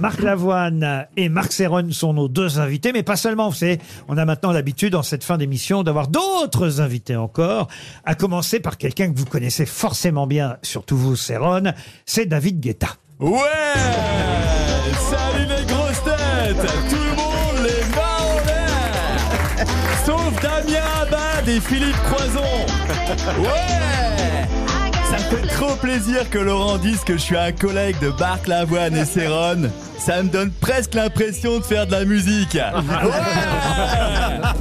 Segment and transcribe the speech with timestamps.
[0.00, 3.50] Marc Lavoine et Marc Serron sont nos deux invités, mais pas seulement.
[3.50, 3.78] Vous savez,
[4.08, 7.68] on a maintenant l'habitude, en cette fin d'émission, d'avoir d'autres invités encore,
[8.06, 11.74] à commencer par quelqu'un que vous connaissez forcément bien, surtout vous, Serron,
[12.06, 12.88] c'est David Guetta.
[13.18, 13.36] Ouais
[15.10, 19.66] Salut les grosses têtes Tout le monde les mains en l'air
[20.06, 22.40] Sauf Damien Abad et Philippe Croison
[23.38, 24.69] Ouais
[25.10, 28.46] Ça me fait trop plaisir que Laurent dise que je suis un collègue de Marc
[28.46, 29.68] Lavoine et Céron.
[29.98, 32.56] Ça me donne presque l'impression de faire de la musique.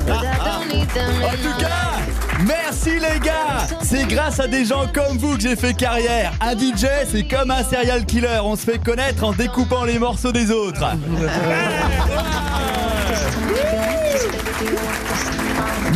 [0.09, 1.99] Ouais en tout cas,
[2.45, 6.31] merci les gars C'est grâce à des gens comme vous que j'ai fait carrière.
[6.41, 8.39] Un DJ, c'est comme un serial killer.
[8.43, 10.83] On se fait connaître en découpant les morceaux des autres.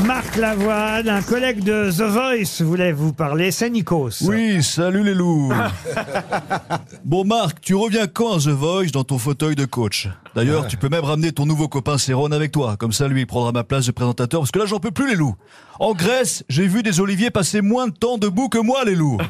[0.06, 4.24] Marc Lavoine, un collègue de The Voice voulait vous parler, c'est Nikos.
[4.24, 5.54] Oui, salut les loups.
[7.06, 10.10] bon Marc, tu reviens quand à The Voice dans ton fauteuil de coach?
[10.36, 12.76] D'ailleurs, tu peux même ramener ton nouveau copain Céron avec toi.
[12.76, 14.42] Comme ça, lui, il prendra ma place de présentateur.
[14.42, 15.36] Parce que là, j'en peux plus les loups.
[15.80, 19.20] En Grèce, j'ai vu des oliviers passer moins de temps debout que moi les loups.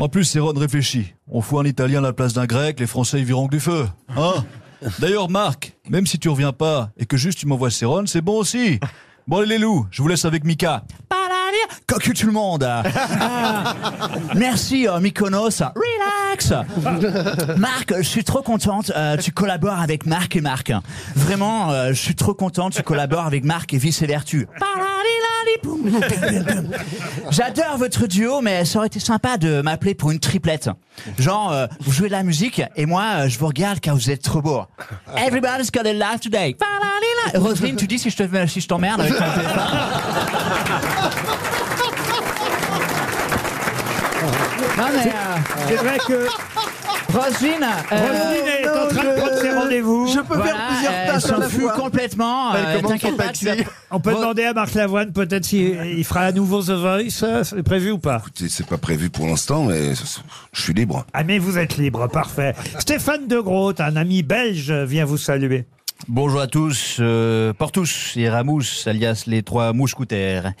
[0.00, 1.14] En plus, Céron réfléchit.
[1.28, 3.60] On fout un Italien à la place d'un Grec, les Français ils viront que du
[3.60, 3.88] feu.
[4.16, 4.44] Hein?
[5.00, 8.38] D'ailleurs, Marc, même si tu reviens pas et que juste tu m'envoies Céron, c'est bon
[8.38, 8.78] aussi.
[9.28, 10.84] Bon, les loups, je vous laisse avec Mika.
[11.86, 12.64] Cocu tout le monde.
[12.64, 13.74] Ah,
[14.34, 15.60] merci euh, Mykonos.
[15.60, 16.52] Relax.
[17.58, 18.90] Marc, je suis trop contente.
[18.96, 20.72] euh, tu collabores avec Marc et Marc.
[21.14, 22.72] Vraiment, euh, je suis trop contente.
[22.72, 24.48] Tu collabores avec Marc et Vice et Vertu.
[27.30, 30.70] J'adore votre duo, mais ça aurait été sympa de m'appeler pour une triplette.
[31.18, 34.10] Genre, euh, vous jouez de la musique et moi, euh, je vous regarde car vous
[34.10, 34.62] êtes trop beau.
[35.16, 36.56] Everybody's got a laugh today.
[37.34, 39.62] Roselyne, tu dis si je te si je t'emmerde avec ton téléphone.
[44.78, 45.12] Non mais euh,
[45.66, 46.26] C'est vrai que
[47.12, 50.06] Roselyne, euh, Roselyne est en train de prendre ses rendez-vous.
[50.08, 51.72] Je peux faire plusieurs tâches à la fois.
[51.72, 52.54] complètement.
[52.54, 53.70] Elle euh, commence T'inquiète son pas, tu vas- taxi.
[53.90, 57.44] On peut demander à Marc Lavoine peut-être s'il il fera à nouveau The Voice, euh,
[57.44, 59.94] c'est prévu ou pas Écoutez, C'est pas prévu pour l'instant, mais
[60.52, 61.06] je suis libre.
[61.14, 62.54] Ah mais vous êtes libre, parfait.
[62.78, 65.64] Stéphane de Groot, un ami belge, vient vous saluer.
[66.06, 70.52] Bonjour à tous, euh, Portus et Ramous, alias les trois mousquetaires.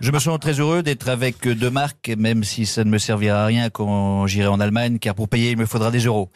[0.00, 3.44] Je me sens très heureux d'être avec deux marques, même si ça ne me servira
[3.44, 6.30] à rien quand j'irai en Allemagne, car pour payer, il me faudra des euros.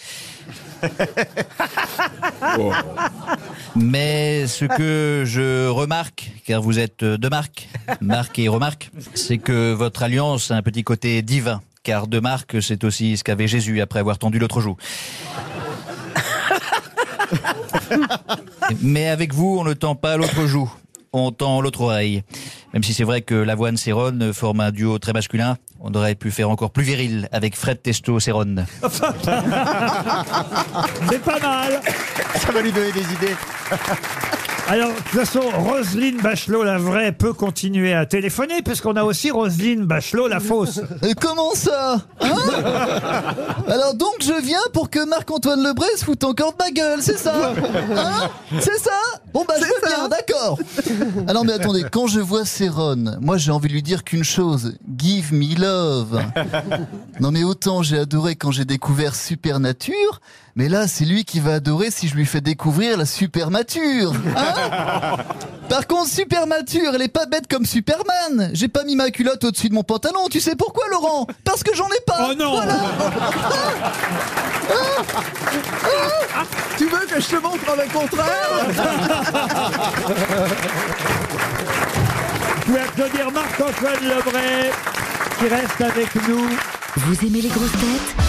[3.75, 7.69] Mais ce que je remarque, car vous êtes deux marques,
[8.00, 12.62] Marc et Remarque, c'est que votre alliance a un petit côté divin, car deux marques,
[12.62, 14.76] c'est aussi ce qu'avait Jésus après avoir tendu l'autre joue.
[18.82, 20.72] Mais avec vous, on ne tend pas l'autre joue,
[21.12, 22.22] on tend l'autre oreille.
[22.72, 26.31] Même si c'est vrai que l'avoine Céron forme un duo très masculin, on aurait pu
[26.31, 28.56] faire encore plus viril avec Fred Testo Céron.
[31.10, 31.81] C'est pas mal
[32.34, 33.37] Ça va lui donner des idées.
[34.69, 39.31] Alors, de toute façon, Roselyne Bachelot, la vraie, peut continuer à téléphoner, puisqu'on a aussi
[39.31, 40.81] Roselyne Bachelot, la fausse.
[41.21, 42.34] Comment ça Hein
[43.69, 47.19] Alors donc je viens pour que Marc-Antoine Lebré se foute encore de ma gueule, c'est
[47.19, 47.53] ça
[47.97, 48.28] Hein
[48.60, 48.91] C'est ça
[49.32, 50.59] Bon bah je veux bien, d'accord.
[51.32, 54.76] Non mais attendez, quand je vois Céron, moi j'ai envie de lui dire qu'une chose,
[54.99, 56.21] give me love.
[57.21, 60.21] Non mais autant j'ai adoré quand j'ai découvert Supernature,
[60.55, 64.56] mais là c'est lui qui va adorer si je lui fais découvrir la Supermature Hein
[65.69, 68.50] Par contre Supermature, elle est pas bête comme Superman.
[68.53, 71.27] J'ai pas mis ma culotte au-dessus de mon pantalon, tu sais pourquoi Laurent?
[71.44, 72.28] Parce que j'en ai pas.
[72.31, 72.53] Oh non.
[72.53, 72.75] Voilà.
[76.77, 78.67] Tu veux que je te montre le contraire?
[82.56, 84.71] Vous pouvez applaudir Marc-Antoine Lebray,
[85.38, 86.49] qui reste avec nous.
[86.97, 88.25] Vous aimez les grosses têtes?